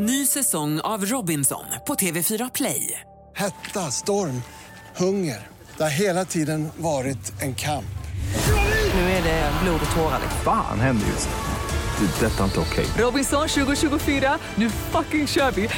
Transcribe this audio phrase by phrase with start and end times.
[0.00, 3.00] Ny säsong av Robinson på TV4 Play.
[3.36, 4.42] Hetta, storm,
[4.96, 5.46] hunger.
[5.76, 7.98] Det har hela tiden varit en kamp.
[8.94, 10.20] Nu är det blod och tårar.
[10.44, 12.06] Fan händer just nu.
[12.06, 12.26] Det.
[12.26, 12.86] Detta är inte okej.
[12.98, 15.68] Robinson 2024, nu fucking kör vi!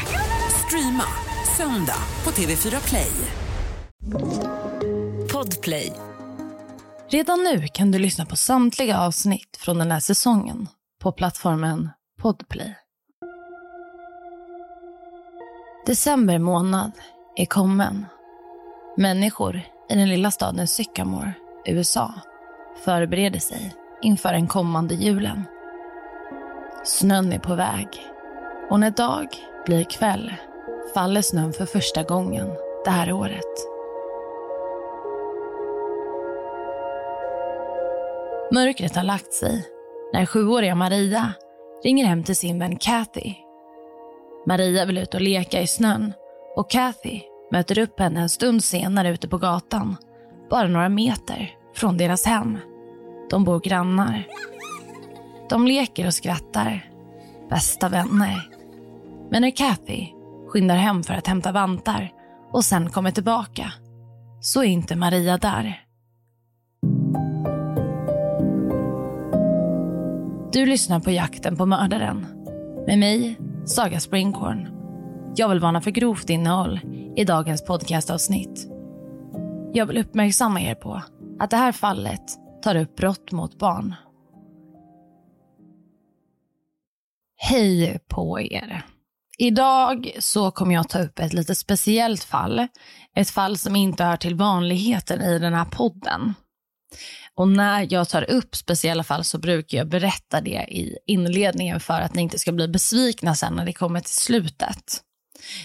[0.67, 1.05] Streama
[1.57, 3.13] söndag på TV4 Play.
[5.33, 5.93] Podplay.
[7.11, 10.69] Redan nu kan du lyssna på samtliga avsnitt från den här säsongen
[11.03, 11.89] på plattformen
[12.23, 12.77] Podplay.
[15.87, 16.93] December månad
[17.37, 18.07] är kommen.
[18.97, 19.57] Människor
[19.91, 21.33] i den lilla staden Sycamore,
[21.67, 22.15] USA,
[22.85, 25.43] förbereder sig inför den kommande julen.
[26.85, 27.89] Snön är på väg
[28.71, 29.29] och när dag
[29.67, 30.35] blir kväll
[30.95, 32.49] faller snön för första gången
[32.85, 33.71] det här året.
[38.53, 39.67] Mörkret har lagt sig
[40.13, 41.33] när sjuåriga Maria
[41.85, 43.35] ringer hem till sin vän Kathy.
[44.47, 46.13] Maria vill ut och leka i snön
[46.57, 47.21] och Kathy
[47.53, 49.97] möter upp henne en stund senare ute på gatan,
[50.51, 52.59] bara några meter från deras hem.
[53.31, 54.27] De bor grannar.
[55.51, 56.91] De leker och skrattar.
[57.51, 58.49] Bästa vänner.
[59.31, 60.07] Men när Kathy
[60.49, 62.13] skyndar hem för att hämta vantar
[62.53, 63.73] och sen kommer tillbaka
[64.41, 65.85] så är inte Maria där.
[70.53, 72.27] Du lyssnar på Jakten på mördaren.
[72.87, 73.37] Med mig,
[73.71, 74.69] Saga Springhorn.
[75.37, 76.81] Jag vill varna för grovt innehåll
[77.17, 78.67] i dagens podcastavsnitt.
[79.73, 81.03] Jag vill uppmärksamma er på
[81.41, 82.23] att det här fallet
[82.63, 83.95] tar upp brott mot barn.
[87.37, 88.83] Hej på er.
[89.39, 92.67] Idag så kommer jag ta upp ett lite speciellt fall.
[93.17, 96.35] Ett fall som inte hör till vanligheten i den här podden.
[97.37, 102.01] Och när jag tar upp speciella fall så brukar jag berätta det i inledningen för
[102.01, 105.01] att ni inte ska bli besvikna sen när det kommer till slutet.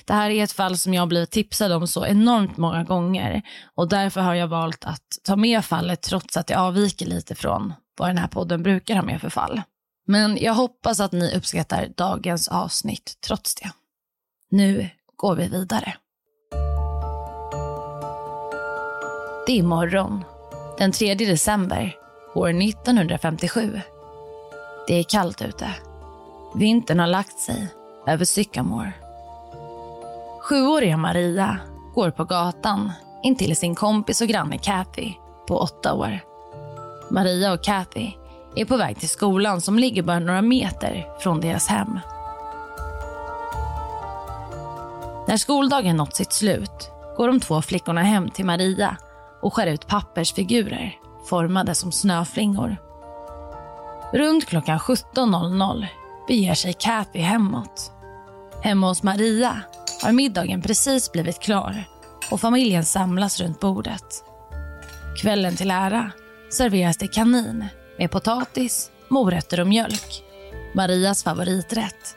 [0.05, 3.41] Det här är ett fall som jag blivit tipsad om så enormt många gånger
[3.75, 7.73] och därför har jag valt att ta med fallet trots att det avviker lite från
[7.97, 9.61] vad den här podden brukar ha med för fall.
[10.07, 13.71] Men jag hoppas att ni uppskattar dagens avsnitt trots det.
[14.49, 15.95] Nu går vi vidare.
[19.47, 20.23] Det är morgon
[20.77, 21.95] den 3 december
[22.35, 23.81] år 1957.
[24.87, 25.69] Det är kallt ute.
[26.55, 27.67] Vintern har lagt sig
[28.07, 28.93] över Sycamore.
[30.41, 31.57] Sjuåriga Maria
[31.93, 32.91] går på gatan
[33.23, 35.13] intill sin kompis och granne Kathy
[35.47, 36.19] på åtta år.
[37.11, 38.11] Maria och Kathy
[38.55, 41.99] är på väg till skolan som ligger bara några meter från deras hem.
[45.27, 48.97] När skoldagen nått sitt slut går de två flickorna hem till Maria
[49.45, 50.97] och skär ut pappersfigurer
[51.29, 52.77] formade som snöflingor.
[54.13, 55.85] Runt klockan 17.00
[56.27, 57.91] beger sig Kathy hemåt.
[58.63, 59.61] Hemma hos Maria
[60.03, 61.83] har middagen precis blivit klar
[62.31, 64.23] och familjen samlas runt bordet.
[65.21, 66.11] Kvällen till ära
[66.51, 67.65] serveras det kanin
[67.97, 70.23] med potatis, morötter och mjölk.
[70.73, 72.15] Marias favoriträtt.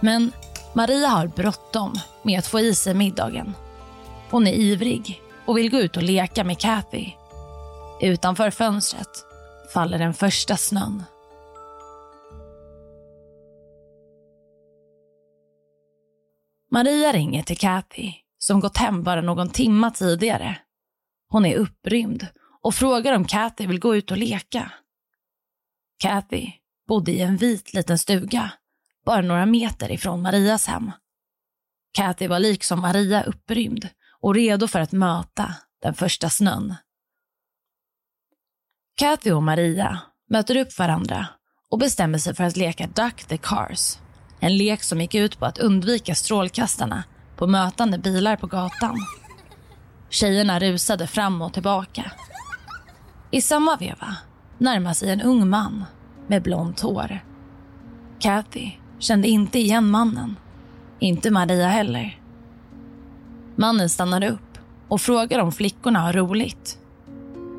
[0.00, 0.32] Men
[0.74, 3.54] Maria har bråttom med att få i sig middagen.
[4.30, 7.12] Hon är ivrig och vill gå ut och leka med Kathy.
[8.00, 9.24] Utanför fönstret
[9.74, 11.02] faller den första snön.
[16.70, 20.58] Maria ringer till Kathy som gått hem bara någon timma tidigare.
[21.28, 22.26] Hon är upprymd
[22.62, 24.72] och frågar om Kathy vill gå ut och leka.
[26.02, 26.52] Kathy
[26.88, 28.52] bodde i en vit liten stuga
[29.06, 30.90] bara några meter ifrån Marias hem.
[31.92, 33.88] Kathy var liksom Maria upprymd
[34.22, 36.74] och redo för att möta den första snön.
[38.96, 39.98] Kathy och Maria
[40.30, 41.26] möter upp varandra
[41.70, 43.98] och bestämmer sig för att leka Duck the Cars.
[44.40, 47.04] En lek som gick ut på att undvika strålkastarna
[47.36, 48.96] på mötande bilar på gatan.
[50.10, 52.12] Tjejerna rusade fram och tillbaka.
[53.30, 54.16] I samma veva
[54.58, 55.84] närmar sig en ung man
[56.26, 57.24] med blont hår.
[58.20, 60.36] Kathy kände inte igen mannen.
[60.98, 62.19] Inte Maria heller.
[63.60, 64.58] Mannen stannar upp
[64.88, 66.78] och frågar om flickorna har roligt.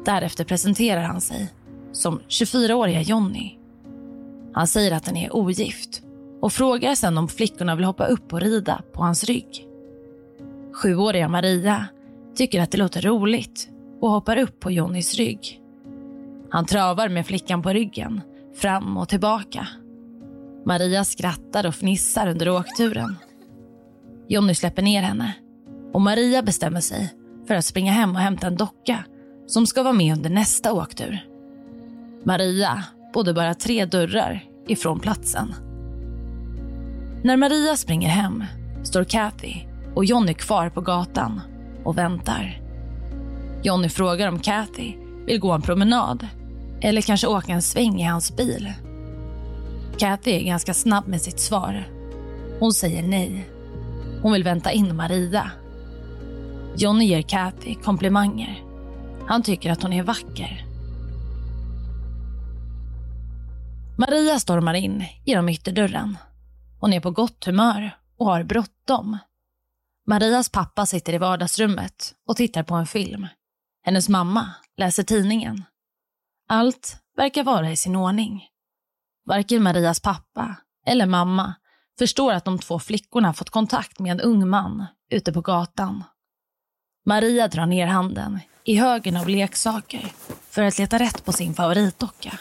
[0.06, 1.54] Därefter presenterar han sig
[1.92, 3.58] som 24-åriga Jonny.
[4.54, 6.04] Han säger att han är ogift
[6.42, 9.68] och frågar sen om flickorna vill hoppa upp och rida på hans rygg.
[10.74, 11.88] Sjuåriga Maria
[12.36, 13.70] tycker att det låter roligt
[14.02, 15.62] och hoppar upp på Jonnys rygg.
[16.50, 18.22] Han travar med flickan på ryggen,
[18.56, 19.68] fram och tillbaka.
[20.66, 23.16] Maria skrattar och fnissar under åkturen.
[24.28, 25.34] Jonny släpper ner henne
[25.94, 27.14] och Maria bestämmer sig
[27.48, 29.04] för att springa hem och hämta en docka
[29.48, 31.26] som ska vara med under nästa åktur.
[32.24, 32.84] Maria
[33.14, 35.54] bodde bara tre dörrar ifrån platsen.
[37.24, 38.44] När Maria springer hem
[38.84, 39.56] står Kathy
[39.96, 41.42] och Johnny kvar på gatan
[41.84, 42.62] och väntar.
[43.64, 44.94] Johnny frågar om Kathy
[45.26, 46.28] vill gå en promenad
[46.82, 48.74] eller kanske åka en sväng i hans bil.
[49.98, 51.88] Kathy är ganska snabb med sitt svar.
[52.60, 53.50] Hon säger nej.
[54.22, 55.52] Hon vill vänta in Maria.
[56.78, 58.64] Johnny ger Kathy komplimanger.
[59.28, 60.66] Han tycker att hon är vacker.
[63.98, 66.18] Maria stormar in genom ytterdörren.
[66.80, 69.18] Hon är på gott humör och har bråttom.
[70.08, 73.28] Marias pappa sitter i vardagsrummet och tittar på en film.
[73.84, 75.64] Hennes mamma läser tidningen.
[76.50, 78.48] Allt verkar vara i sin ordning.
[79.26, 81.54] Varken Marias pappa eller mamma
[82.00, 86.04] förstår att de två flickorna fått kontakt med en ung man ute på gatan.
[87.06, 90.12] Maria drar ner handen i högen av leksaker
[90.50, 92.40] för att leta rätt på sin favoritdocka.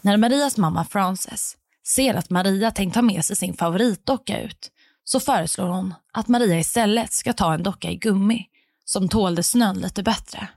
[0.00, 4.70] När Marias mamma Frances ser att Maria tänkt ta med sig sin favoritdocka ut
[5.04, 8.46] så föreslår hon att Maria istället ska ta en docka i gummi
[8.84, 10.48] som tålde snön lite bättre.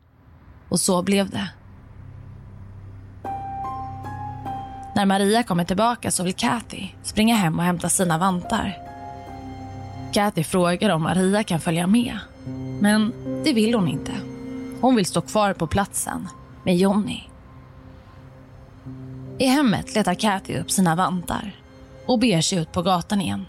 [0.70, 1.50] Och så blev det.
[4.96, 8.78] När Maria kommer tillbaka så vill Kathy springa hem och hämta sina vantar.
[10.14, 12.20] Kathy frågar om Maria kan följa med,
[12.84, 13.14] men
[13.44, 14.12] det vill hon inte.
[14.82, 16.28] Hon vill stå kvar på platsen
[16.64, 17.20] med Johnny.
[19.40, 21.56] I hemmet letar Kathy upp sina vantar
[22.06, 23.46] och beger sig ut på gatan igen.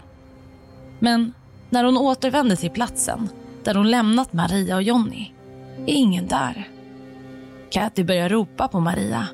[0.99, 1.33] Men
[1.69, 3.29] när hon återvänder till platsen
[3.63, 5.31] där hon lämnat Maria och Johnny
[5.85, 6.69] är ingen där.
[7.71, 9.27] Kathy börjar ropa på Maria.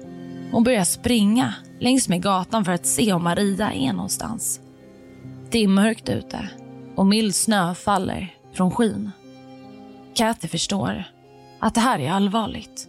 [0.52, 4.60] Hon börjar springa längs med gatan för att se om Maria är någonstans.
[5.52, 6.50] Det är mörkt ute
[6.96, 9.12] och mild snö faller från skyn.
[10.16, 11.04] Kathy förstår
[11.60, 12.88] att det här är allvarligt.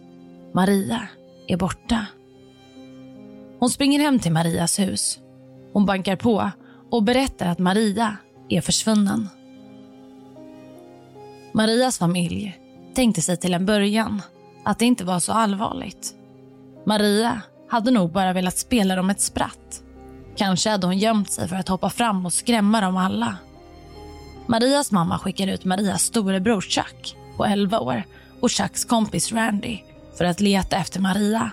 [0.53, 1.07] Maria
[1.47, 2.05] är borta.
[3.59, 5.19] Hon springer hem till Marias hus.
[5.73, 6.51] Hon bankar på
[6.91, 8.17] och berättar att Maria
[8.49, 9.29] är försvunnen.
[11.53, 12.59] Marias familj
[12.93, 14.21] tänkte sig till en början
[14.65, 16.13] att det inte var så allvarligt.
[16.85, 19.83] Maria hade nog bara velat spela dem ett spratt.
[20.35, 23.37] Kanske hade hon gömt sig för att hoppa fram och skrämma dem alla.
[24.47, 28.03] Marias mamma skickar ut Marias storebror Chuck på 11 år
[28.41, 29.79] och Chucks kompis Randy
[30.17, 31.51] för att leta efter Maria.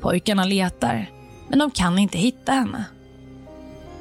[0.00, 1.10] Pojkarna letar,
[1.48, 2.84] men de kan inte hitta henne.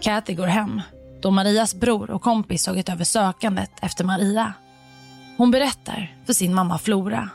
[0.01, 0.81] Kathy går hem
[1.21, 4.53] då Marias bror och kompis tagit över sökandet efter Maria.
[5.37, 7.29] Hon berättar för sin mamma Flora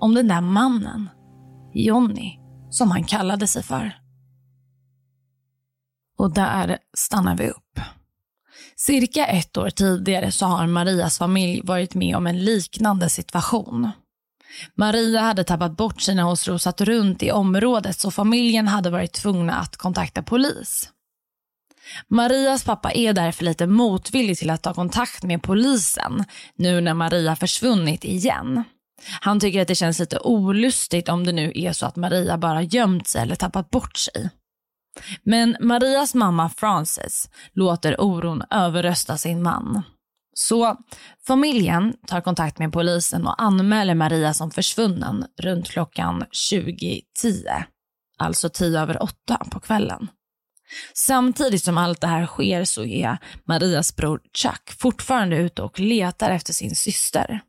[0.00, 1.08] om den där mannen,
[1.72, 2.38] Johnny,
[2.70, 3.92] som han kallade sig för.
[6.18, 7.80] Och där stannar vi upp.
[8.76, 13.90] Cirka ett år tidigare så har Marias familj varit med om en liknande situation.
[14.74, 19.12] Maria hade tappat bort sig när hon strosat runt i området så familjen hade varit
[19.12, 20.90] tvungna att kontakta polis.
[22.08, 26.24] Marias pappa är därför lite motvillig till att ta kontakt med polisen
[26.56, 28.64] nu när Maria försvunnit igen.
[29.20, 32.62] Han tycker att det känns lite olustigt om det nu är så att Maria bara
[32.62, 34.30] gömt sig eller tappat bort sig.
[35.22, 39.82] Men Marias mamma Frances låter oron överrösta sin man.
[40.34, 40.76] Så
[41.26, 47.64] familjen tar kontakt med polisen och anmäler Maria som försvunnen runt klockan 20.10.
[48.18, 50.08] Alltså 10 över 8 på kvällen.
[50.94, 56.30] Samtidigt som allt det här sker så är Marias bror Chuck fortfarande ute och letar
[56.30, 57.40] efter sin syster.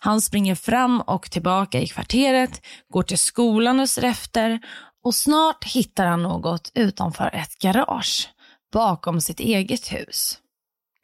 [0.00, 4.60] Han springer fram och tillbaka i kvarteret, går till skolan och ser efter
[5.02, 8.28] och snart hittar han något utanför ett garage
[8.72, 10.38] bakom sitt eget hus.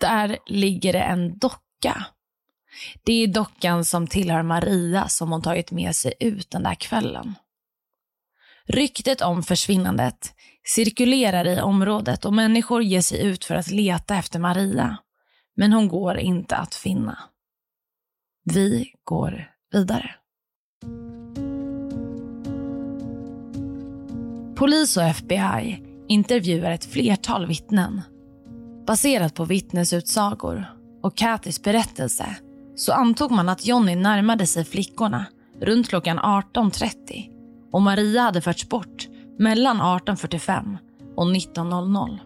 [0.00, 2.06] Där ligger det en docka.
[3.04, 7.34] Det är dockan som tillhör Maria som hon tagit med sig ut den där kvällen.
[8.68, 10.34] Ryktet om försvinnandet
[10.64, 14.96] cirkulerar i området och människor ger sig ut för att leta efter Maria.
[15.56, 17.18] Men hon går inte att finna.
[18.44, 20.14] Vi går vidare.
[24.56, 28.02] Polis och FBI intervjuar ett flertal vittnen.
[28.86, 30.64] Baserat på vittnesutsagor
[31.02, 32.36] och Kathys berättelse
[32.76, 35.26] så antog man att Johnny närmade sig flickorna
[35.60, 37.30] runt klockan 18.30
[37.72, 39.08] och Maria hade förts bort
[39.38, 40.76] mellan 18.45
[41.16, 42.18] och 19.00.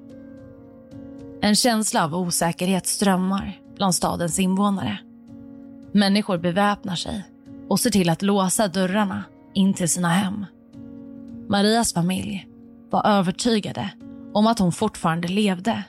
[1.43, 4.99] En känsla av osäkerhet strömmar bland stadens invånare.
[5.93, 7.25] Människor beväpnar sig
[7.69, 10.47] och ser till att låsa dörrarna in till sina hem.
[11.51, 12.47] Marias familj
[12.91, 13.91] var övertygade
[14.35, 15.85] om att hon fortfarande levde.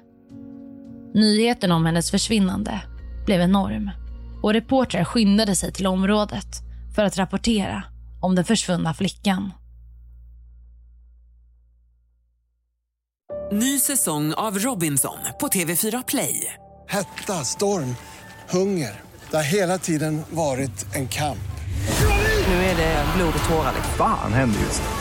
[1.13, 2.82] Nyheten om hennes försvinnande
[3.25, 3.91] blev enorm
[4.44, 6.48] och reportrar skyndade sig till området
[6.96, 7.84] för att rapportera
[8.22, 9.53] om den försvunna flickan.
[13.51, 16.53] Ny säsong av Robinson på TV4 Play.
[16.88, 17.96] Hetta, storm,
[18.50, 19.01] hunger.
[19.30, 21.51] Det har hela tiden varit en kamp.
[22.48, 23.74] Nu är det blod och tårar.
[23.98, 25.00] Fan händer just nu.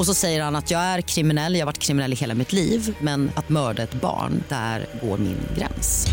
[0.00, 2.52] Och så säger han att jag är kriminell, jag har varit kriminell i hela mitt
[2.52, 6.06] liv men att mörda ett barn, där går min gräns.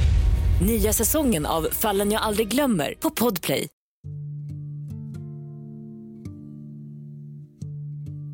[0.61, 3.67] Nya säsongen av Fallen jag aldrig glömmer på Podplay.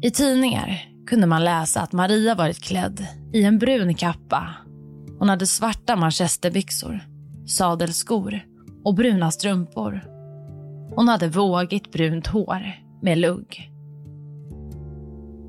[0.03, 4.49] I tidningar kunde man läsa att Maria varit klädd i en brun kappa.
[5.19, 6.99] Hon hade svarta manchesterbyxor,
[7.47, 8.45] sadelskor
[8.83, 10.01] och bruna strumpor.
[10.95, 13.72] Hon hade vågigt brunt hår med lugg.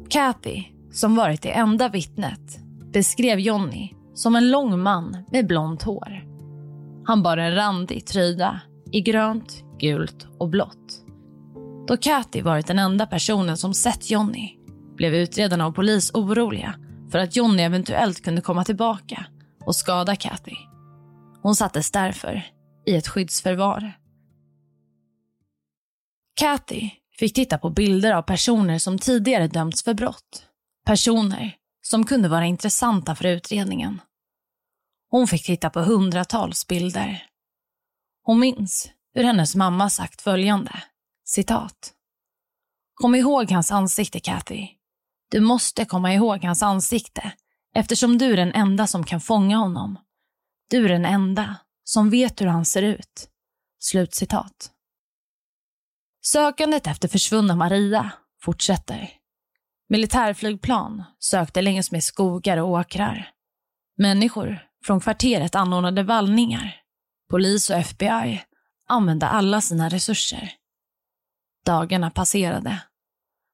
[0.08, 2.58] Kathy, som varit det enda vittnet,
[2.92, 6.24] beskrev Johnny som en lång man med blont hår.
[7.06, 8.60] Han bar en randig tröja
[8.92, 11.04] i grönt, gult och blått.
[11.86, 14.58] Då Kathy varit den enda personen som sett Johnny
[14.96, 16.74] blev utredarna och polis oroliga
[17.10, 19.26] för att Johnny eventuellt kunde komma tillbaka
[19.66, 20.56] och skada Kathy.
[21.42, 22.42] Hon sattes därför
[22.86, 23.98] i ett skyddsförvar.
[26.36, 30.46] Kathy fick titta på bilder av personer som tidigare dömts för brott.
[30.86, 34.00] Personer som kunde vara intressanta för utredningen.
[35.10, 37.26] Hon fick titta på hundratals bilder.
[38.22, 40.82] Hon minns hur hennes mamma sagt följande.
[41.24, 41.92] Citat.
[42.94, 44.68] Kom ihåg hans ansikte, Kathy.
[45.30, 47.32] Du måste komma ihåg hans ansikte
[47.74, 49.98] eftersom du är den enda som kan fånga honom.
[50.70, 53.28] Du är den enda som vet hur han ser ut.
[53.78, 54.70] Slutcitat.
[56.26, 59.10] Sökandet efter försvunna Maria fortsätter.
[59.88, 63.30] Militärflygplan sökte längs med skogar och åkrar.
[63.96, 66.76] Människor från kvarteret anordnade vallningar.
[67.30, 68.42] Polis och FBI
[68.88, 70.52] använde alla sina resurser.
[71.64, 72.82] Dagarna passerade.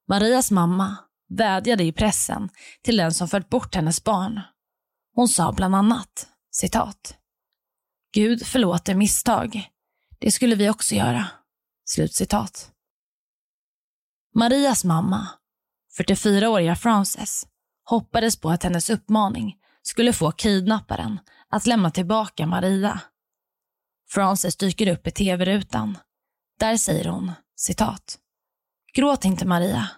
[0.09, 0.97] Marias mamma
[1.29, 2.49] vädjade i pressen
[2.83, 4.41] till den som fört bort hennes barn.
[5.15, 7.17] Hon sa bland annat, citat.
[8.13, 9.69] Gud förlåter misstag.
[10.19, 11.40] Det skulle vi också göra.
[11.91, 12.73] Slutcitat.
[14.35, 15.29] Marias mamma,
[15.99, 17.47] 44-åriga Frances,
[17.85, 23.01] hoppades på att hennes uppmaning skulle få kidnapparen att lämna tillbaka Maria.
[24.09, 25.99] Frances dyker upp i tv-rutan.
[26.59, 28.19] Där säger hon, citat.
[28.95, 29.91] Gråt inte Maria.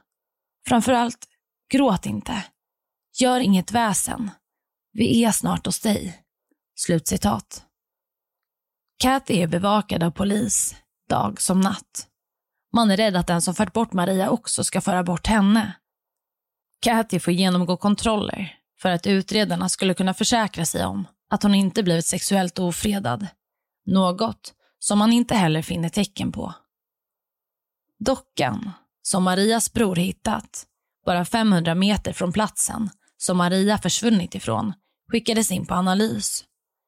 [0.67, 1.29] Framförallt,
[1.73, 2.45] gråt inte.
[3.21, 4.31] Gör inget väsen.
[4.93, 6.25] Vi är snart hos dig.
[6.75, 7.67] Slutcitat.
[8.99, 10.82] Kat är bevakad av polis,
[11.12, 12.07] dag som natt.
[12.73, 15.73] Man är rädd att den som fört bort Maria också ska föra bort henne.
[16.81, 21.83] Kathy får genomgå kontroller för att utredarna skulle kunna försäkra sig om att hon inte
[21.83, 23.26] blivit sexuellt ofredad.
[23.87, 26.54] Något som man inte heller finner tecken på.
[27.99, 28.71] Dockan,
[29.02, 30.66] som Marias bror hittat,
[31.07, 34.73] bara 500 meter från platsen som Maria försvunnit ifrån,
[35.11, 36.45] skickades in på analys.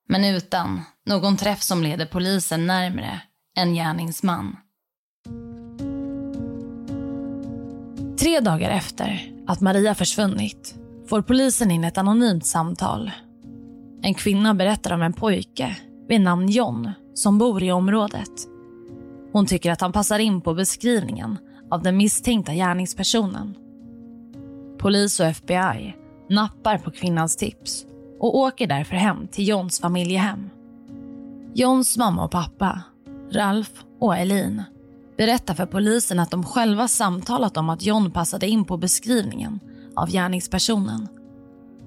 [0.09, 3.21] Men utan någon träff som leder polisen närmre
[3.55, 4.57] en gärningsman.
[8.19, 10.75] Tre dagar efter att Maria försvunnit
[11.07, 13.11] får polisen in ett anonymt samtal.
[14.03, 15.77] En kvinna berättar om en pojke
[16.09, 18.31] vid namn John som bor i området.
[19.33, 21.39] Hon tycker att han passar in på beskrivningen
[21.71, 23.55] av den misstänkta gärningspersonen.
[24.79, 25.97] Polis och FBI
[26.31, 27.87] nappar på kvinnans tips
[28.21, 30.51] och åker därför hem till Johns familjehem.
[31.55, 32.83] Johns mamma och pappa,
[33.35, 34.63] Ralf och Elin
[35.17, 39.61] berättar för polisen att de själva samtalat om att John passade in på beskrivningen
[39.97, 41.09] av gärningspersonen.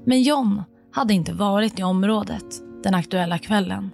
[0.05, 2.45] Men John hade inte varit i området
[2.83, 3.91] den aktuella kvällen.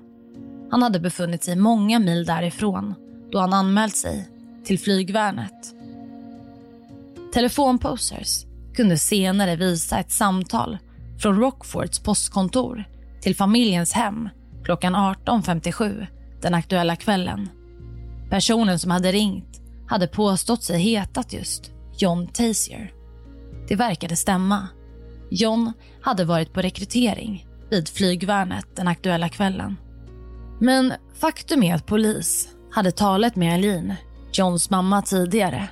[0.71, 2.95] Han hade befunnit sig många mil därifrån
[3.31, 4.29] då han anmält sig
[4.63, 5.75] till flygvärnet.
[7.33, 8.45] Telefonposers
[8.75, 10.77] kunde senare visa ett samtal
[11.21, 12.83] från Rockfords postkontor
[13.21, 14.29] till familjens hem
[14.63, 16.07] klockan 18.57
[16.43, 17.49] den aktuella kvällen.
[18.29, 22.93] Personen som hade ringt hade påstått sig hetat just John Tasier.
[23.67, 24.67] Det verkade stämma.
[25.31, 29.77] John hade varit på rekrytering vid flygvärnet den aktuella kvällen.
[30.59, 33.93] Men faktum är att polis hade talat med Eileen,
[34.33, 35.67] Johns mamma, tidigare.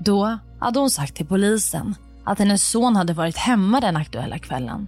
[0.00, 4.86] Då hade hon sagt till polisen att hennes son hade varit hemma den aktuella kvällen.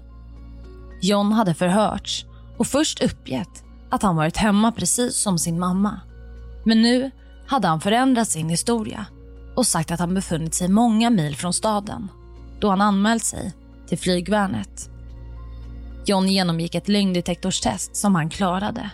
[1.02, 2.26] John hade förhörts
[2.58, 6.00] och först uppgett att han varit hemma precis som sin mamma.
[6.64, 7.10] Men nu
[7.46, 9.06] hade han förändrat sin historia
[9.56, 12.08] och sagt att han befunnit sig många mil från staden
[12.60, 13.52] då han anmält sig
[13.88, 14.90] till flygvärnet.
[16.06, 18.90] John genomgick ett lögndetektorstest som han klarade.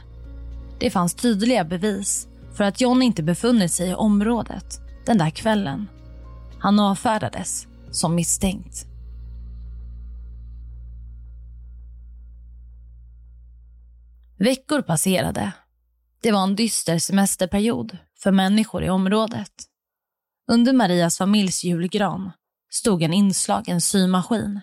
[0.78, 5.88] Det fanns tydliga bevis för att John inte befunnit sig i området den där kvällen.
[6.58, 8.86] Han avfärdades som misstänkt.
[14.38, 15.52] Veckor passerade.
[16.22, 19.52] Det var en dyster semesterperiod för människor i området.
[20.50, 22.32] Under Marias familjs julgran
[22.70, 24.60] stod en inslagen symaskin.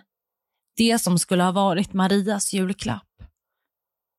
[0.78, 3.24] Det som skulle ha varit Marias julklapp.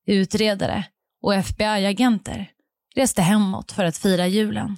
[0.07, 0.85] Utredare
[1.23, 2.51] och FBI-agenter
[2.95, 4.77] reste hemåt för att fira julen.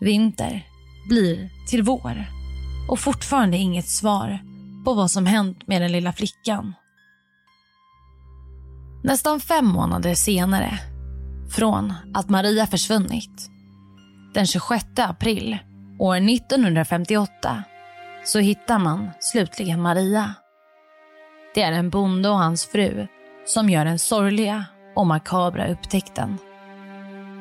[0.00, 0.66] Vinter
[1.08, 2.24] blir till vår
[2.90, 4.38] och fortfarande inget svar
[4.84, 6.74] på vad som hänt med den lilla flickan.
[9.02, 10.78] Nästan fem månader senare
[11.50, 13.50] från att Maria försvunnit,
[14.34, 15.58] den 26 april
[15.98, 17.62] år 1958,
[18.24, 20.34] så hittar man slutligen Maria.
[21.54, 23.06] Det är en bonde och hans fru
[23.46, 24.64] som gör den sorgliga
[24.96, 26.38] och makabra upptäckten.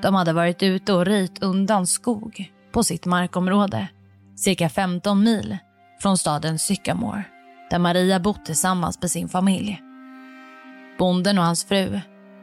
[0.01, 3.87] De hade varit ute och röjt undan skog på sitt markområde,
[4.35, 5.57] cirka 15 mil
[6.01, 7.23] från staden Sycamore,
[7.69, 9.86] där Maria bott tillsammans med sin familj.
[10.97, 11.99] Bonden och hans fru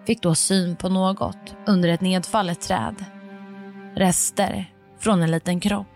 [0.06, 3.04] fick då syn på något under ett nedfallet träd.
[3.96, 5.86] Rester från en liten kropp.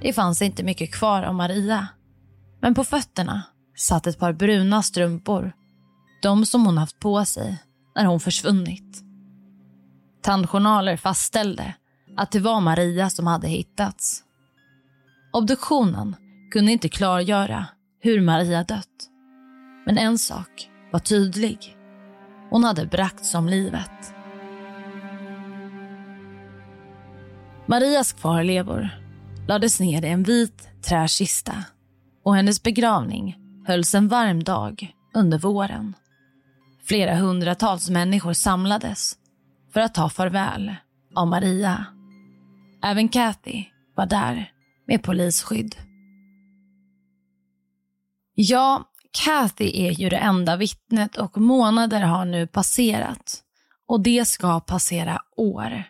[0.00, 1.88] Det fanns inte mycket kvar av Maria.
[2.60, 3.42] Men på fötterna
[3.76, 5.52] satt ett par bruna strumpor.
[6.22, 7.62] De som hon haft på sig
[7.96, 9.02] när hon försvunnit.
[10.22, 11.74] Tandjournaler fastställde
[12.16, 14.22] att det var Maria som hade hittats.
[15.32, 16.16] Obduktionen
[16.50, 17.66] kunde inte klargöra
[18.00, 19.08] hur Maria dött.
[19.86, 21.76] Men en sak var tydlig.
[22.50, 24.14] Hon hade bragts om livet.
[27.66, 28.88] Marias kvarlevor
[29.48, 31.64] lades ner i en vit träkista
[32.24, 33.36] och hennes begravning
[33.66, 35.94] hölls en varm dag under våren.
[36.84, 39.16] Flera hundratals människor samlades
[39.72, 40.74] för att ta farväl
[41.14, 41.86] av Maria.
[42.84, 44.52] Även Kathy var där
[44.86, 45.76] med polisskydd.
[48.34, 53.42] Ja, Kathy är ju det enda vittnet och månader har nu passerat.
[53.86, 55.84] Och det ska passera år.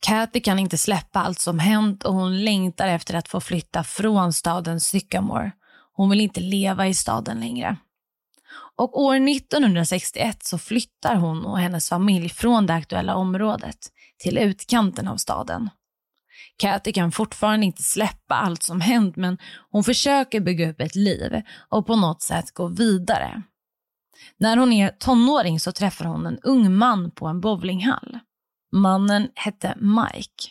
[0.00, 4.32] Kathy kan inte släppa allt som hänt och hon längtar efter att få flytta från
[4.32, 5.52] staden Sycamore.
[5.92, 7.76] Hon vill inte leva i staden längre.
[8.76, 13.78] Och år 1961 så flyttar hon och hennes familj från det aktuella området
[14.18, 15.70] till utkanten av staden.
[16.58, 19.38] Kathy kan fortfarande inte släppa allt som hänt men
[19.70, 23.42] hon försöker bygga upp ett liv och på något sätt gå vidare.
[24.36, 28.18] När hon är tonåring så träffar hon en ung man på en bowlinghall.
[28.72, 30.50] Mannen hette Mike.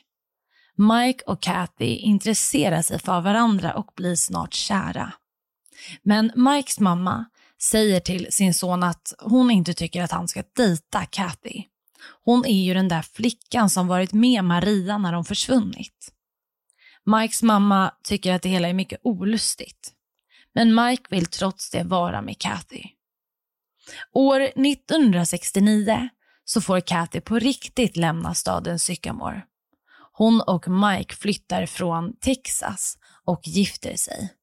[0.77, 5.13] Mike och Kathy intresserar sig för varandra och blir snart kära.
[6.03, 7.25] Men Mikes mamma
[7.61, 11.63] säger till sin son att hon inte tycker att han ska dejta Kathy.
[12.23, 16.13] Hon är ju den där flickan som varit med Maria när de försvunnit.
[17.05, 19.93] Mikes mamma tycker att det hela är mycket olustigt.
[20.53, 22.83] Men Mike vill trots det vara med Kathy.
[24.13, 26.09] År 1969
[26.43, 29.41] så får Kathy på riktigt lämna staden Sycamore.
[30.11, 34.33] Hon och Mike flyttar från Texas och gifter sig.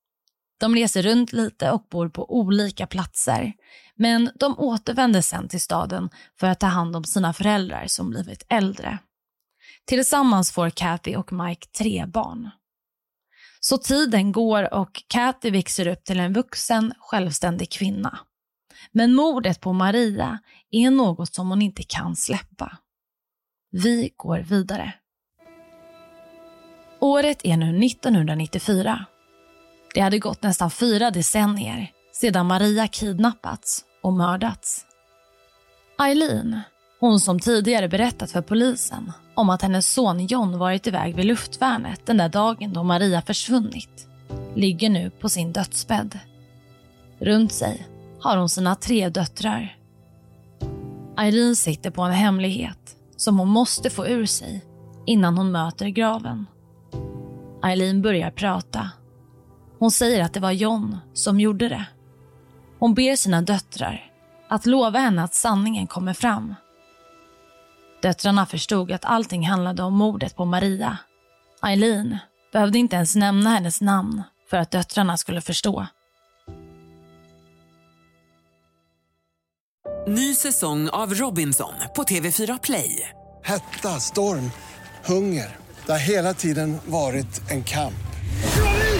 [0.59, 3.53] De reser runt lite och bor på olika platser.
[3.97, 8.47] Men de återvänder sen till staden för att ta hand om sina föräldrar som blivit
[8.49, 8.99] äldre.
[9.85, 12.51] Tillsammans får Kathy och Mike tre barn.
[13.61, 18.19] Så tiden går och Kathy växer upp till en vuxen, självständig kvinna.
[18.93, 20.39] Men mordet på Maria
[20.71, 22.79] är något som hon inte kan släppa.
[23.71, 24.95] Vi går vidare.
[27.01, 29.07] Året är nu 1994.
[29.95, 34.87] Det hade gått nästan fyra decennier sedan Maria kidnappats och mördats.
[35.99, 36.61] Eileen,
[37.01, 42.07] hon som tidigare berättat för polisen om att hennes son John varit iväg vid luftvärnet
[42.07, 44.09] den där dagen då Maria försvunnit,
[44.55, 46.19] ligger nu på sin dödsbädd.
[47.19, 47.87] Runt sig
[48.21, 49.77] har hon sina tre döttrar.
[51.19, 54.65] Eileen sitter på en hemlighet som hon måste få ur sig
[55.07, 56.47] innan hon möter graven.
[57.65, 58.91] Eileen börjar prata
[59.79, 61.87] hon säger att det var John som gjorde det.
[62.79, 64.11] Hon ber sina döttrar
[64.49, 66.55] att lova henne att sanningen kommer fram.
[68.03, 70.99] Döttrarna förstod att allting handlade om mordet på Maria.
[71.63, 72.19] Eileen
[72.53, 75.87] behövde inte ens nämna hennes namn för att döttrarna skulle förstå.
[80.07, 83.09] Ny säsong av Robinson på TV4 Play.
[83.45, 84.51] Hetta, storm,
[85.05, 85.57] hunger.
[85.87, 88.14] Det har hela tiden varit en kamp.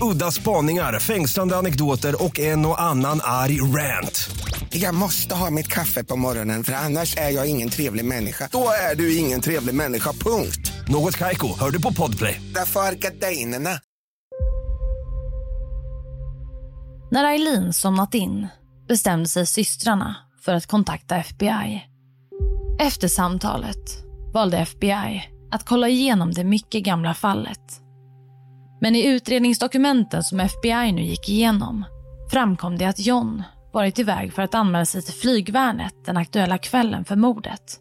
[0.00, 4.30] Udda spaningar, fängslande anekdoter och en och annan arg rant.
[4.70, 8.48] Jag måste ha mitt kaffe på morgonen för annars är jag ingen trevlig människa.
[8.52, 10.72] Då är du ingen trevlig människa, punkt.
[10.88, 12.40] Något Kaiko, hör du på Podplay.
[12.54, 13.70] Därför är gardinerna.
[17.10, 18.48] När Eileen somnat in
[18.88, 21.84] bestämde sig systrarna för att kontakta FBI.
[22.80, 24.04] Efter samtalet
[24.34, 27.85] valde FBI att kolla igenom det mycket gamla fallet.
[28.80, 31.84] Men i utredningsdokumenten som FBI nu gick igenom
[32.30, 37.04] framkom det att John varit iväg för att anmäla sig till flygvärnet den aktuella kvällen
[37.04, 37.80] för mordet.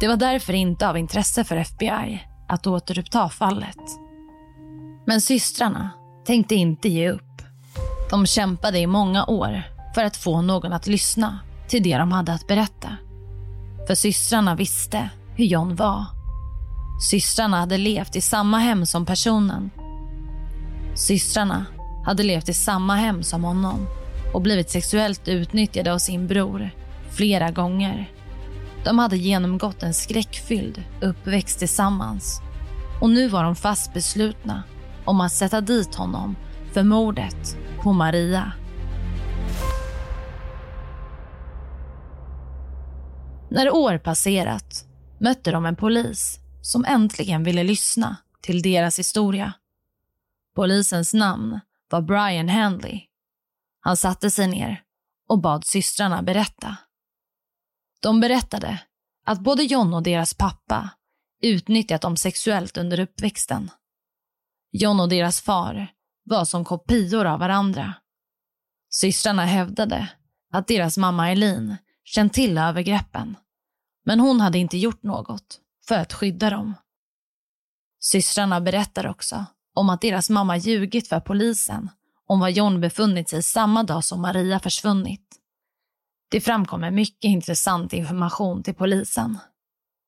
[0.00, 3.76] Det var därför inte av intresse för FBI att återuppta fallet.
[5.06, 5.90] Men systrarna
[6.26, 7.42] tänkte inte ge upp.
[8.10, 9.62] De kämpade i många år
[9.94, 12.96] för att få någon att lyssna till det de hade att berätta.
[13.86, 16.04] För systrarna visste hur John var.
[17.10, 19.70] Systrarna hade levt i samma hem som personen.
[21.00, 21.66] Systrarna
[22.04, 23.86] hade levt i samma hem som honom
[24.34, 26.70] och blivit sexuellt utnyttjade av sin bror
[27.10, 28.12] flera gånger.
[28.84, 32.40] De hade genomgått en skräckfylld uppväxt tillsammans
[33.00, 34.62] och nu var de fast beslutna
[35.04, 36.36] om att sätta dit honom
[36.72, 38.52] för mordet på Maria.
[43.50, 44.84] När år passerat
[45.18, 49.52] mötte de en polis som äntligen ville lyssna till deras historia.
[50.60, 53.00] Polisens namn var Brian Handley.
[53.80, 54.82] Han satte sig ner
[55.28, 56.76] och bad systrarna berätta.
[58.02, 58.82] De berättade
[59.26, 60.90] att både John och deras pappa
[61.42, 63.70] utnyttjat dem sexuellt under uppväxten.
[64.72, 65.86] John och deras far
[66.24, 67.94] var som kopior av varandra.
[68.90, 70.08] Systrarna hävdade
[70.52, 73.36] att deras mamma Eileen känt till övergreppen,
[74.04, 76.74] men hon hade inte gjort något för att skydda dem.
[78.00, 81.90] Systrarna berättar också om att deras mamma ljugit för polisen
[82.26, 85.36] om var John befunnit sig samma dag som Maria försvunnit.
[86.30, 89.38] Det framkommer mycket intressant information till polisen.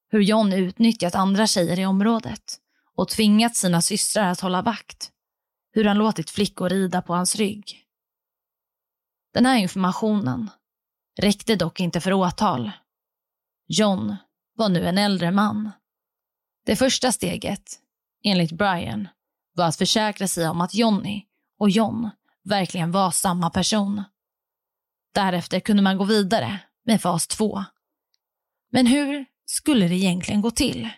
[0.08, 2.58] Hur John utnyttjat andra tjejer i området
[2.96, 5.10] och tvingat sina systrar att hålla vakt.
[5.72, 7.84] Hur han låtit flickor rida på hans rygg.
[9.34, 10.50] Den här informationen
[11.20, 12.70] räckte dock inte för åtal.
[13.66, 14.16] John
[14.54, 15.70] var nu en äldre man.
[16.66, 17.80] Det första steget,
[18.24, 19.08] enligt Brian,
[19.54, 21.24] var att försäkra sig om att Johnny
[21.58, 22.10] och John
[22.44, 24.02] verkligen var samma person.
[25.14, 27.64] Därefter kunde man gå vidare med fas 2.
[28.70, 30.88] Men hur skulle det egentligen gå till?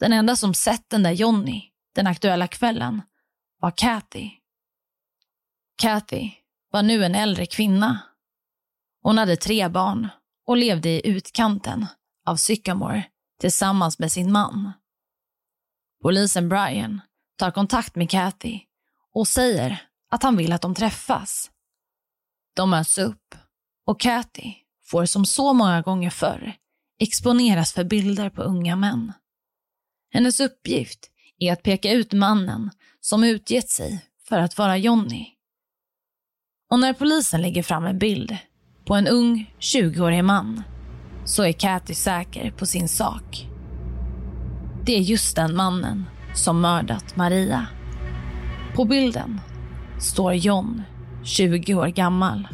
[0.00, 1.62] Den enda som sett den där Johnny
[1.94, 3.02] den aktuella kvällen
[3.60, 4.30] var Kathy.
[5.78, 6.30] Kathy
[6.70, 8.00] var nu en äldre kvinna.
[9.02, 10.08] Hon hade tre barn
[10.46, 11.86] och levde i utkanten
[12.26, 13.04] av Sycamore
[13.40, 14.72] tillsammans med sin man.
[16.02, 17.00] Polisen Brian
[17.36, 18.60] tar kontakt med Kathy
[19.14, 21.50] och säger att han vill att de träffas.
[22.56, 23.34] De möts upp
[23.86, 26.56] och Kathy får som så många gånger förr
[26.98, 29.12] exponeras för bilder på unga män.
[30.12, 32.70] Hennes uppgift är att peka ut mannen
[33.00, 35.26] som utgett sig för att vara Johnny.
[36.70, 38.36] Och när polisen lägger fram en bild
[38.84, 40.62] på en ung 20-årig man
[41.24, 43.46] så är Kathy säker på sin sak.
[44.84, 46.04] Det är just den mannen
[46.36, 47.66] som mördat Maria.
[48.74, 49.40] På bilden
[49.98, 50.82] står John,
[51.24, 52.48] 20 år gammal.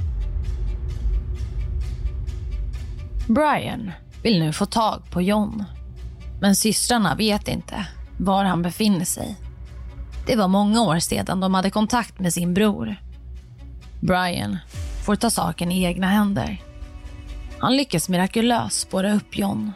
[3.28, 3.92] Brian
[4.22, 5.64] vill nu få tag på John.
[6.40, 7.86] Men systrarna vet inte
[8.18, 9.36] var han befinner sig.
[10.26, 12.96] Det var många år sedan de hade kontakt med sin bror.
[14.00, 14.58] Brian
[15.04, 16.62] får ta saken i egna händer.
[17.58, 19.72] Han lyckas mirakulöst spåra upp John.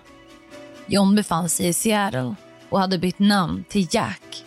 [0.86, 2.34] John befann sig i Seattle
[2.70, 4.44] och hade bytt namn till Jack.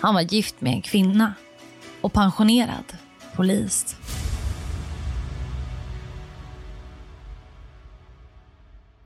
[0.00, 1.34] Han var gift med en kvinna
[2.00, 2.96] och pensionerad
[3.36, 3.96] polis.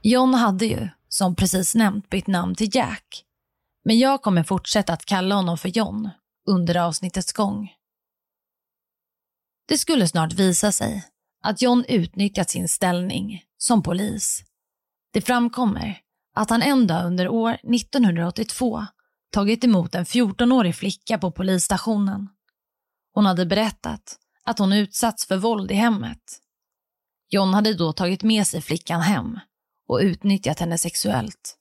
[0.02, 3.24] John hade ju, som precis nämnt, bytt namn till Jack.
[3.84, 6.10] Men jag kommer fortsätta att kalla honom för John
[6.48, 7.72] under avsnittets gång.
[9.68, 11.04] Det skulle snart visa sig
[11.42, 14.44] att John utnyttjat sin ställning som polis.
[15.12, 16.00] Det framkommer
[16.34, 18.86] att han en dag under år 1982
[19.30, 22.28] tagit emot en 14-årig flicka på polisstationen.
[23.12, 26.40] Hon hade berättat att hon utsatts för våld i hemmet.
[27.28, 29.40] John hade då tagit med sig flickan hem
[29.88, 31.56] och utnyttjat henne sexuellt.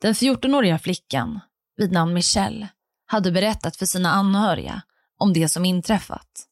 [0.00, 1.40] Den 14-åriga flickan,
[1.76, 2.68] vid namn Michelle,
[3.06, 4.82] hade berättat för sina anhöriga
[5.18, 6.46] om det som inträffat.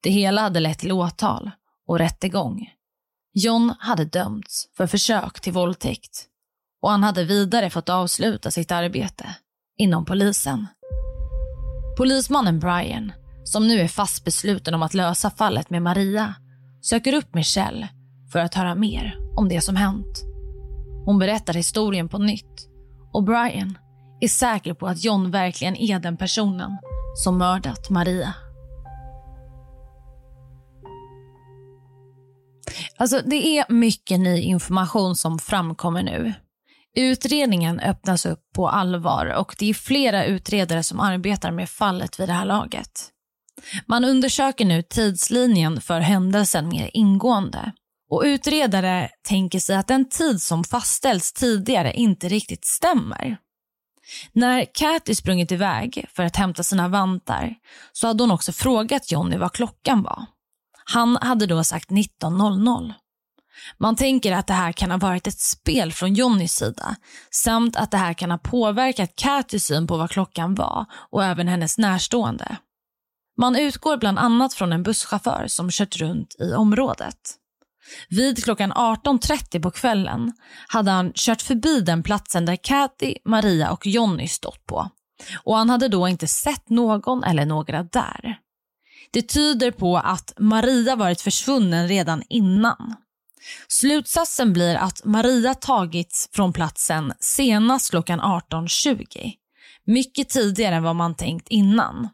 [0.00, 1.50] Det hela hade lett till åtal
[1.86, 2.70] och rättegång.
[3.40, 6.26] John hade dömts för försök till våldtäkt
[6.82, 9.36] och han hade vidare fått avsluta sitt arbete
[9.76, 10.66] inom polisen.
[11.96, 13.12] Polismannen Brian,
[13.44, 16.34] som nu är fast besluten om att lösa fallet med Maria,
[16.82, 17.88] söker upp Michelle
[18.32, 20.24] för att höra mer om det som hänt.
[21.04, 22.68] Hon berättar historien på nytt
[23.12, 23.78] och Brian
[24.20, 26.78] är säker på att John verkligen är den personen
[27.24, 28.34] som mördat Maria.
[32.98, 36.34] Alltså, det är mycket ny information som framkommer nu.
[36.96, 42.28] Utredningen öppnas upp på allvar och det är flera utredare som arbetar med fallet vid
[42.28, 43.10] det här laget.
[43.86, 47.72] Man undersöker nu tidslinjen för händelsen mer ingående.
[48.10, 53.36] Och Utredare tänker sig att den tid som fastställts tidigare inte riktigt stämmer.
[54.32, 57.54] När Cathy sprungit iväg för att hämta sina vantar
[57.92, 60.26] så hade hon också frågat Johnny vad klockan var.
[60.90, 62.92] Han hade då sagt 19.00.
[63.78, 66.96] Man tänker att det här kan ha varit ett spel från Johnnys sida
[67.30, 71.48] samt att det här kan ha påverkat Cathys syn på vad klockan var och även
[71.48, 72.56] hennes närstående.
[73.36, 77.34] Man utgår bland annat från en busschaufför som kört runt i området.
[78.08, 80.32] Vid klockan 18.30 på kvällen
[80.68, 84.90] hade han kört förbi den platsen där Kathy, Maria och Jonny stått på.
[85.42, 88.38] Och han hade då inte sett någon eller några där.
[89.12, 92.94] Det tyder på att Maria varit försvunnen redan innan.
[93.68, 99.32] Slutsatsen blir att Maria tagits från platsen senast klockan 18.20.
[99.84, 102.08] Mycket tidigare än vad man tänkt innan.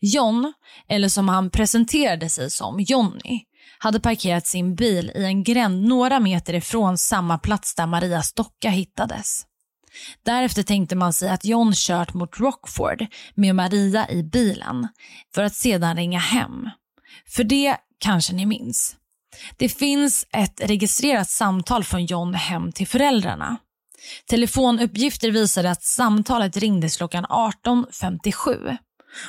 [0.00, 0.52] John,
[0.88, 3.40] eller som han presenterade sig som, Jonny,
[3.78, 8.70] hade parkerat sin bil i en gränd några meter ifrån samma plats där Marias docka
[8.70, 9.47] hittades.
[10.24, 14.88] Därefter tänkte man sig att John kört mot Rockford med Maria i bilen
[15.34, 16.70] för att sedan ringa hem.
[17.28, 18.96] För det kanske ni minns.
[19.56, 23.56] Det finns ett registrerat samtal från John hem till föräldrarna.
[24.26, 28.76] Telefonuppgifter visade att samtalet ringdes klockan 18.57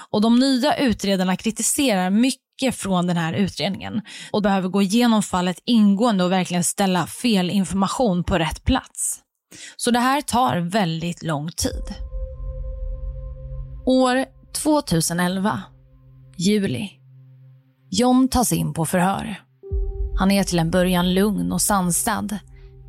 [0.10, 4.02] och de nya utredarna kritiserar mycket från den här utredningen
[4.32, 9.20] och behöver gå igenom fallet ingående och verkligen ställa fel information på rätt plats.
[9.78, 11.84] Så det här tar väldigt lång tid.
[13.86, 14.26] År
[14.64, 15.62] 2011,
[16.38, 16.90] juli.
[17.92, 19.42] John tas in på förhör.
[20.20, 22.38] Han är till en början lugn och sansad.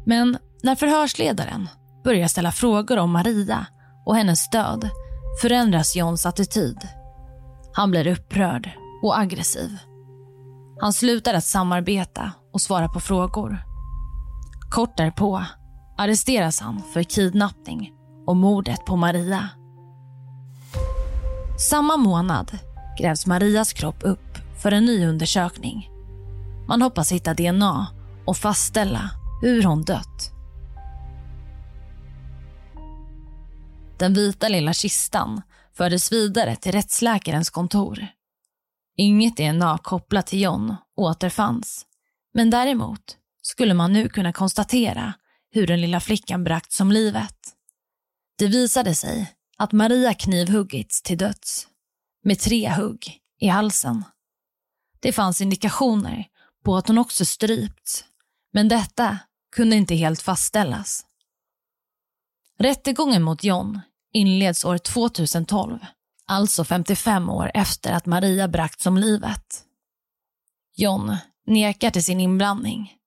[0.07, 1.69] Men när förhörsledaren
[2.05, 3.67] börjar ställa frågor om Maria
[4.07, 4.91] och hennes död
[5.43, 6.79] förändras Johns attityd.
[7.73, 8.71] Han blir upprörd
[9.03, 9.77] och aggressiv.
[10.81, 13.63] Han slutar att samarbeta och svara på frågor.
[14.71, 15.45] Kort därpå
[16.01, 17.93] arresteras han för kidnappning
[18.27, 19.49] och mordet på Maria.
[21.71, 22.59] Samma månad
[22.99, 25.91] grävs Marias kropp upp för en ny undersökning.
[26.69, 27.87] Man hoppas hitta DNA
[28.27, 29.11] och fastställa
[29.43, 30.31] hur hon dött.
[33.99, 35.43] Den vita lilla kistan
[35.77, 38.07] fördes vidare till rättsläkarens kontor.
[38.97, 41.87] Inget DNA kopplat till John återfanns,
[42.35, 45.15] men däremot skulle man nu kunna konstatera
[45.51, 47.37] hur den lilla flickan bragts om livet.
[48.39, 51.69] Det visade sig att Maria knivhuggits till döds,
[52.25, 54.05] med tre hugg i halsen.
[55.01, 56.25] Det fanns indikationer
[56.65, 58.05] på att hon också strypts,
[58.53, 59.19] men detta
[59.57, 61.07] kunde inte helt fastställas.
[62.59, 63.81] Rättegången mot John
[64.13, 65.79] inleds år 2012,
[66.27, 69.65] alltså 55 år efter att Maria bragts om livet.
[70.77, 73.00] John nekar till sin inblandning.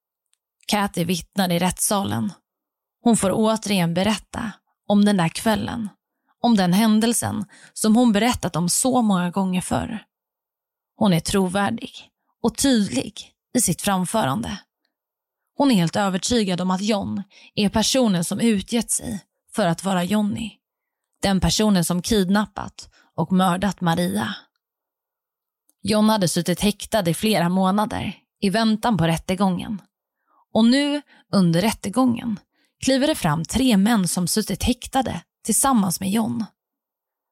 [0.67, 2.33] Kathy vittnar i rättssalen.
[3.01, 4.51] Hon får återigen berätta
[4.87, 5.89] om den där kvällen,
[6.41, 10.05] om den händelsen som hon berättat om så många gånger förr.
[10.95, 12.09] Hon är trovärdig
[12.43, 14.59] och tydlig i sitt framförande.
[15.57, 17.23] Hon är helt övertygad om att John
[17.55, 19.23] är personen som utgett sig
[19.55, 20.51] för att vara Johnny.
[21.21, 24.35] Den personen som kidnappat och mördat Maria.
[25.81, 29.81] John hade suttit häktad i flera månader i väntan på rättegången.
[30.53, 32.39] Och nu, under rättegången,
[32.85, 36.45] kliver det fram tre män som suttit häktade tillsammans med John.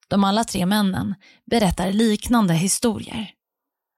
[0.07, 3.31] De alla tre männen berättar liknande historier.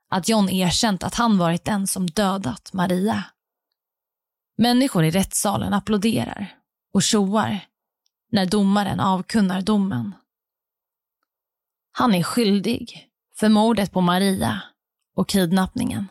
[0.09, 3.23] Att John erkänt att han varit den som dödat Maria.
[4.57, 6.57] Människor i rättssalen applåderar
[6.93, 7.59] och tjoar
[8.31, 10.15] när domaren avkunnar domen.
[11.91, 14.61] Han är skyldig för mordet på Maria
[15.15, 16.07] och kidnappningen.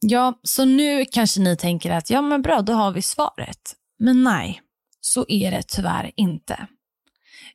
[0.00, 3.76] Ja, så nu kanske ni tänker att ja men bra, då har vi svaret.
[3.98, 4.60] Men nej,
[5.00, 6.66] så är det tyvärr inte.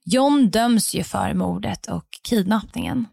[0.04, 3.08] John döms ju för mordet och kidnappningen.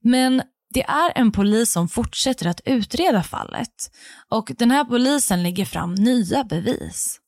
[0.00, 0.42] Men
[0.74, 3.90] det är en polis som fortsätter att utreda fallet
[4.28, 7.20] och den här polisen lägger fram nya bevis.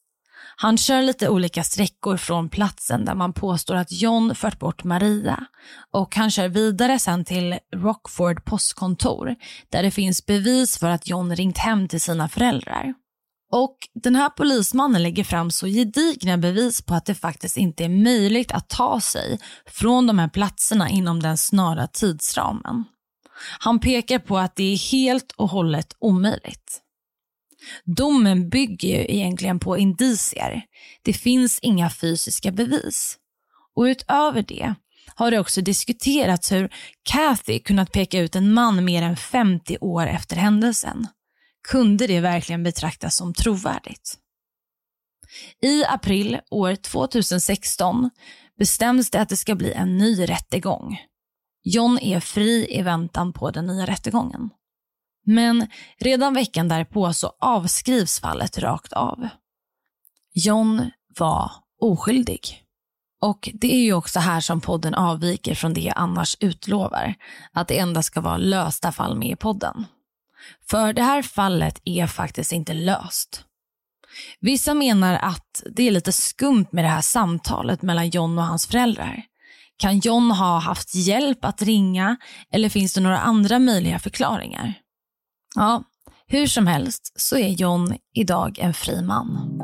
[0.58, 5.46] Han kör lite olika sträckor från platsen där man påstår att John fört bort Maria
[5.92, 9.34] och han kör vidare sen till Rockford postkontor
[9.70, 12.94] där det finns bevis för att John ringt hem till sina föräldrar.
[13.52, 17.88] Och den här polismannen lägger fram så gedigna bevis på att det faktiskt inte är
[17.88, 22.84] möjligt att ta sig från de här platserna inom den snara tidsramen.
[23.58, 26.82] Han pekar på att det är helt och hållet omöjligt.
[27.84, 30.62] Domen bygger ju egentligen på indicier.
[31.02, 33.18] Det finns inga fysiska bevis.
[33.74, 34.74] Och utöver det
[35.14, 40.06] har det också diskuterats hur Kathy kunnat peka ut en man mer än 50 år
[40.06, 41.06] efter händelsen.
[41.68, 44.18] Kunde det verkligen betraktas som trovärdigt?
[45.62, 48.10] I april år 2016
[48.58, 50.98] bestäms det att det ska bli en ny rättegång.
[51.62, 54.50] John är fri i väntan på den nya rättegången.
[55.26, 59.28] Men redan veckan därpå så avskrivs fallet rakt av.
[60.34, 62.62] John var oskyldig.
[63.20, 67.14] Och det är ju också här som podden avviker från det jag annars utlovar,
[67.52, 69.86] att det endast ska vara lösta fall med i podden.
[70.70, 73.44] För det här fallet är faktiskt inte löst.
[74.40, 78.66] Vissa menar att det är lite skumt med det här samtalet mellan John och hans
[78.66, 79.22] föräldrar.
[79.76, 82.16] Kan John ha haft hjälp att ringa
[82.50, 84.74] eller finns det några andra möjliga förklaringar?
[85.56, 85.82] Ja,
[86.26, 89.60] hur som helst så är John idag en fri man.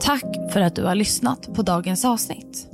[0.00, 2.68] Tack för att du har lyssnat på dagens avsnitt.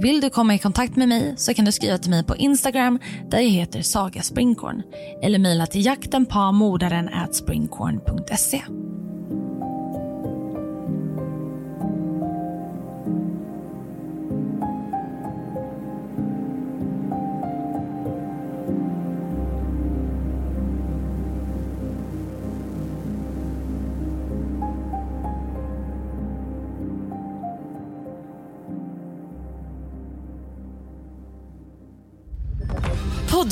[0.00, 2.98] Vill du komma i kontakt med mig så kan du skriva till mig på Instagram
[3.30, 4.82] där jag heter Saga Springkorn
[5.22, 8.62] eller mejla till jaktenpamordaren springkorn.se.